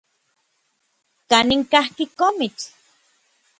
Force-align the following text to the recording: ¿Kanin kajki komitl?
¿Kanin 1.29 1.61
kajki 1.71 2.05
komitl? 2.19 2.65